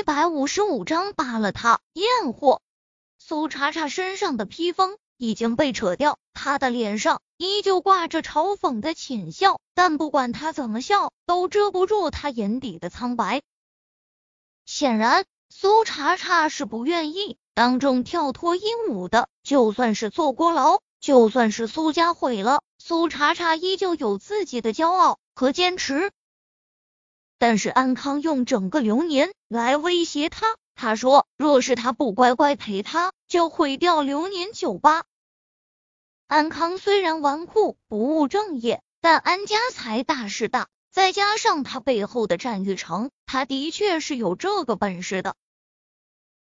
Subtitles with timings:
[0.00, 2.62] 一百五十五章扒了他验货。
[3.18, 13.42] 苏茶茶身上的披风已经被扯掉，他的脸上依旧挂着嘲讽的浅笑，但不管他怎么笑，都遮不住他眼底的苍白。
[14.64, 19.28] 显然，苏茶茶是不愿意当众跳脱鹦鹉的。
[19.42, 26.10] 就算是坐过牢，就算是苏家毁了，苏茶茶依旧有自己的骄傲和坚持。
[27.40, 30.58] 但是安康用整个流年来威胁他。
[30.74, 35.04] 他说：“若是他不乖乖陪他，就毁掉流年酒吧。”
[36.28, 45.34] 安康虽然纨绔不务正业，但安家财大势大，再加上他背后的战玉成，他的确是有这个本事的。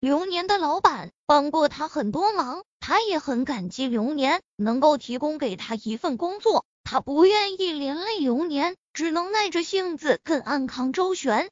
[0.00, 11.48] 流年的老板帮过他很多忙，他也很感激流年能够提供给他一份工作，他不愿意连累流年，只能耐着性子跟安康周旋。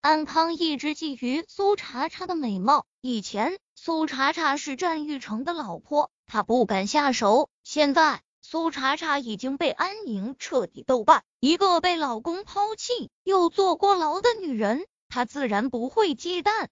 [0.00, 2.86] 安康一直觊觎苏茶茶的美貌。
[3.02, 7.50] 以前苏茶茶是战玉成的老婆，他不敢下手。
[7.62, 16.68] 现在苏茶茶已经被安宁彻底斗败，一个被老公抛弃又坐过牢的女人，他自然不会忌惮。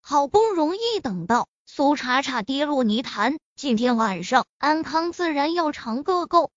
[0.00, 6.52] 好不容易等到苏茶茶跌落泥潭，今天晚上安康自然要尝个够。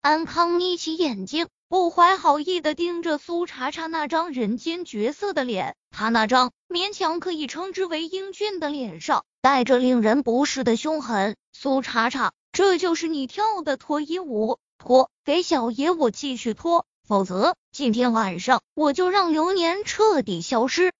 [0.00, 1.46] 安康眯起眼睛。
[1.68, 11.36] 不怀好意的盯着苏茶茶那张人间绝色的脸，他那张勉强可以称之为英俊的脸上带着令人不适的凶狠。
[11.52, 14.58] 苏茶茶，这就是你跳的脱衣舞？
[14.78, 20.92] 脱，给小爷我继续脱，否则今天晚上我就让流年彻底消失。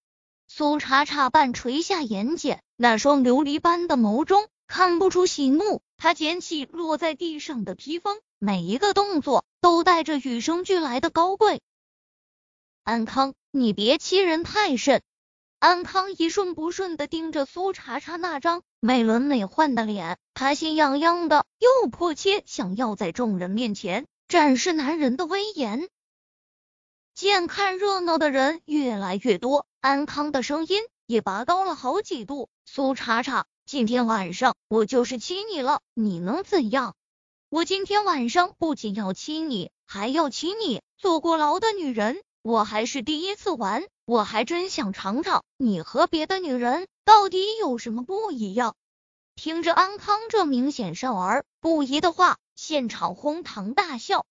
[0.58, 5.82] 苏茶茶半垂下眼睑，那双琉璃般的眸中看不出喜怒。
[5.98, 8.18] 他捡起落在地上的披风。
[8.38, 11.60] 每一个动作都带着与生俱来的高贵。
[12.84, 15.02] 安康，你别欺人太甚！
[15.58, 25.86] 安康一顺不顺的盯着苏茶茶那张美轮美奂的脸，他心痒痒的，又迫切想要在众人面前展示男人的威严。
[27.14, 36.96] 见看热闹的人越来越多，安康的声音也拔高了好几度：“苏茶茶，今天晚上我就是亲你了，你能怎样？”
[37.50, 40.82] 我今天晚上不仅要亲你，还要亲你。
[40.98, 48.74] 坐过牢的女人，我还是第一次玩，我还真想尝尝你和别的女人到底有什么不一样。
[49.36, 54.26] 听着安康这明显少儿不宜的话，现场哄堂大笑。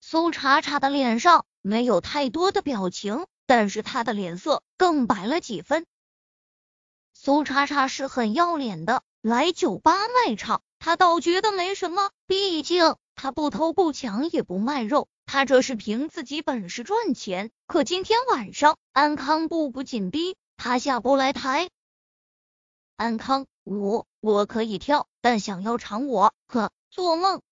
[0.00, 5.86] 苏茶茶的脸上没有太多的表情，但是他的脸色更白了几分。
[7.12, 10.62] 苏叉叉是很要脸的，来酒吧卖唱。
[10.78, 17.52] 他倒觉得没什么，毕竟他不偷不抢也不卖肉，他这是凭自己本事赚钱。
[17.66, 21.70] 可今天晚上安康步步紧逼，他下不来台。
[22.96, 27.42] 安康，我我可以跳，但想要尝我，呵，做梦！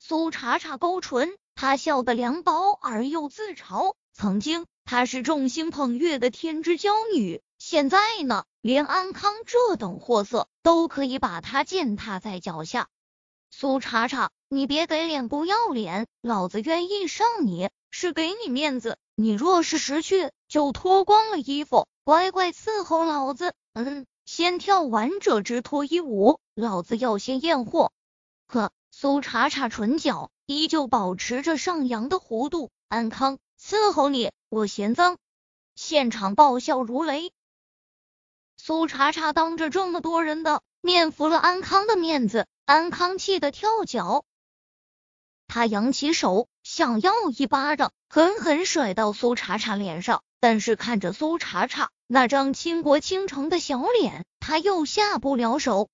[0.00, 3.94] 苏茶茶勾唇，他笑得凉薄而又自嘲。
[4.12, 7.40] 曾经她是众星捧月的天之娇女。
[7.58, 12.88] 现在呢，连安康这等货色都可以把她践踏在脚下。
[13.50, 18.98] 苏茶茶，你别给脸不要脸，老子愿意上你是给你面子。
[19.14, 23.52] 你若是识趣，就脱光了衣服，乖乖伺候老子。
[23.74, 27.92] 嗯，先跳完这支脱衣舞，老子要先验货。
[28.48, 32.70] 呵，苏茶茶唇角依旧保持着上扬的弧度。
[32.88, 35.18] 安康，伺候你，我嫌脏。
[35.76, 37.32] 现场爆笑如雷。
[38.56, 44.24] 苏茶茶当着这么多人的面服了安康的面子，安康气得跳脚。
[45.46, 55.88] 他扬起手，想要一巴掌狠狠甩到苏茶茶脸上，但是看着苏茶茶那张倾国倾城的小脸，他又下不了手。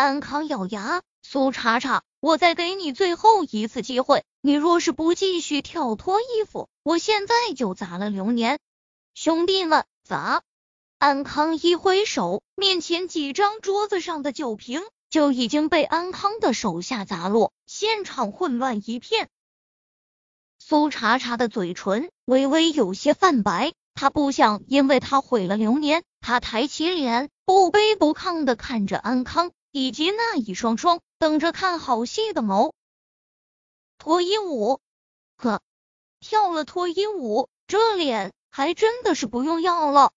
[0.00, 8.58] 安康咬牙：“苏茶茶，我再给你最后一次机会，你若是不继续跳脱衣服，我现在就砸了流年。
[9.12, 10.40] 兄弟们，砸！”
[10.98, 14.80] 安康一挥手，面前几张桌子上的酒瓶
[15.10, 19.28] 就已经被安康的手下砸落，现场混乱一片。
[20.58, 26.02] 苏茶茶的嘴唇微微有些泛白，他不想因为他毁了流年。
[26.22, 32.72] 他抬起脸，不卑不亢的看着安康以及那一双双等着看好戏的眸。
[33.98, 34.80] 脱衣舞，
[35.36, 35.60] 呵，
[36.20, 40.12] 跳了脱衣舞，这脸还真的是不用要了。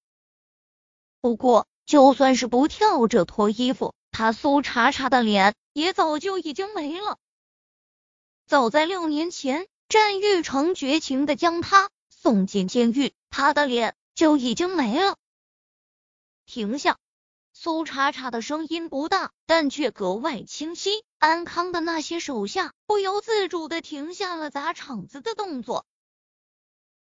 [1.22, 7.18] 不过，就算是不跳着脱衣服，他苏茶茶的脸也早就已经没了。
[8.46, 15.18] 早在六年前，战玉成绝情的将他送进监狱，他的脸就已经没了。
[16.46, 16.98] 停下！
[17.56, 21.04] 苏茶茶的声音不大，但却格外清晰。
[21.20, 25.86] 安康的那些手下不由自主的停下了砸场子的动作。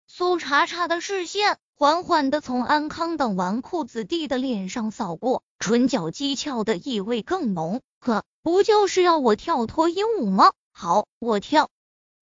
[0.07, 7.81] 苏茶茶的视线缓缓的从安康等纨绔子弟的脸上扫过，唇角讥诮的意味更浓。
[7.99, 10.53] 可不就是要我跳脱衣舞吗？
[10.71, 11.69] 好，我跳。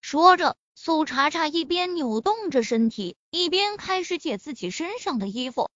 [0.02, 5.70] 说着，苏茶茶一边扭动着身体，一边开始解自己身上的衣服。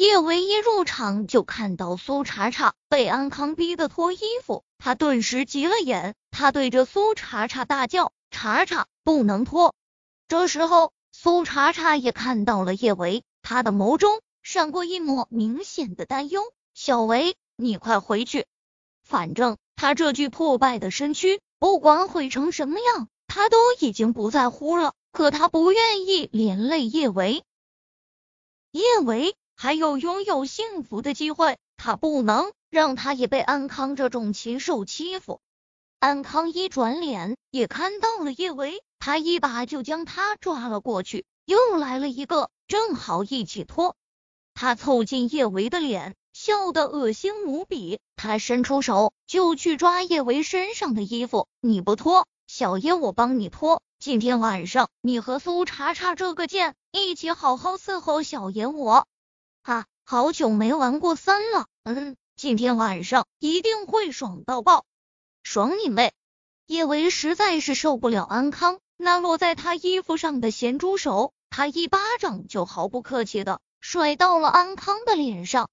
[0.00, 9.74] 叶维一入场就看到苏茶茶被安康逼得脱衣服，他顿时急了眼，他对着苏茶茶大叫：“茶茶，不能脱！”
[10.26, 18.46] 这时候，苏茶茶也看到了叶维，他的眸中闪过一抹明显的担忧：“小维，你快回去，
[19.04, 24.94] 反正他这具破败的身躯，不管毁成什么样，他都已经不在乎了。
[25.12, 27.44] 可他不愿意连累叶维，
[28.70, 35.42] 叶维。”还有拥有幸福的机会，他不能让他也被安康这种禽兽欺负。
[35.98, 41.26] 安康一转脸，也看到了叶维，他一把就将他抓了过去。
[41.44, 43.96] 又来了一个，正好一起脱。
[44.54, 48.00] 他凑近叶维的脸，笑得恶心无比。
[48.16, 53.82] 他伸出手就去抓叶维身上的衣服，你不脱，小爷我帮你脱。
[53.98, 59.06] 今天晚上，你和苏茶茶这个贱一起好好伺候小爷我。
[59.62, 64.86] 哈，好久没玩过三了，嗯，今天晚上一定会爽到爆，
[65.42, 66.14] 爽你妹！
[66.66, 75.68] 叶维实在是受不了安康那落在他衣服上的咸猪手，他一巴掌就毫不客气的甩到了安康的脸上，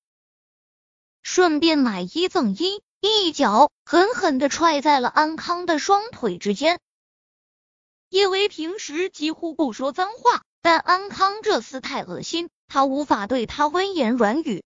[1.21, 6.79] 顺便买一赠一，一脚狠狠的踹在了安康的双腿之间。
[8.09, 12.49] 叶维平时几乎不说脏话，但安康这厮太恶心。
[12.67, 14.63] 他无法对他温言软语，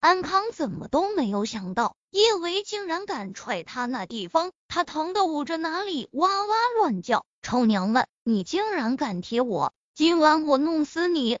[0.00, 7.24] 安康怎么都没有想到叶维竟然敢踹他那地方，他疼得捂着哪里哇哇乱叫。
[7.42, 11.38] 臭娘们，你竟然敢踢我，今晚我弄死你！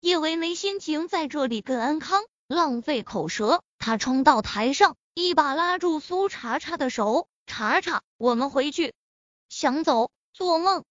[0.00, 8.92] 叶维没心情在这里跟安康浪费口舌，他冲到台上，一把拉住苏茶茶的手，茶茶，我们回去。
[9.48, 10.10] 想走？
[10.32, 10.84] 做梦！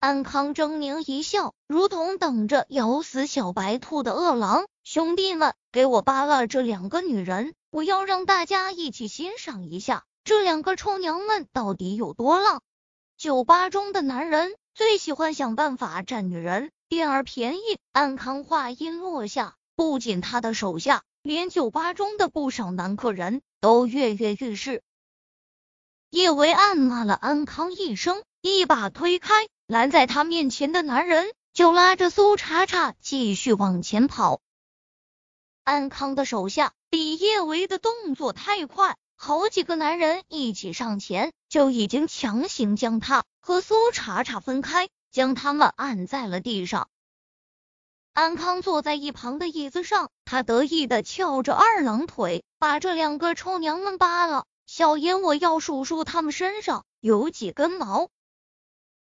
[0.00, 4.64] 安康狰狞一笑，如同等着咬死小白兔的饿狼。
[4.82, 12.62] 兄弟们，给我扒了这两个女人，我要让大家一起欣赏一下这两个臭娘们到底有多浪。
[13.18, 17.60] 酒吧中的男人最喜欢想办法占女人，占而便宜。
[17.92, 24.80] 安康话音落下，不仅他的手下，连酒吧中的不少男客人都跃跃欲试。
[26.08, 29.46] 叶维暗骂了安康一声，一把推开。
[29.70, 34.40] 拦在他面前的男人就拉着苏茶茶继续往前跑。
[35.62, 46.88] 安康的手下比叶维的动作太快，好几个男人一起上前，就已经强行将他和苏茶茶分开，将他们按在了地上。
[48.12, 54.46] 安康坐在一旁的椅子上，他得意的翘着二郎腿，把这两个臭娘们扒了。
[54.66, 58.08] 小爷，我要数数他们身上有几根毛。